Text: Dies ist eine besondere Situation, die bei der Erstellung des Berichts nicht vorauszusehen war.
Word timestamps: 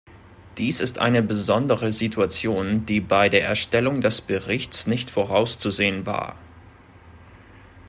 Dies 0.57 0.79
ist 0.79 0.97
eine 0.97 1.21
besondere 1.21 1.93
Situation, 1.93 2.87
die 2.87 2.99
bei 2.99 3.29
der 3.29 3.43
Erstellung 3.43 4.01
des 4.01 4.19
Berichts 4.21 4.87
nicht 4.87 5.11
vorauszusehen 5.11 6.07
war. 6.07 6.37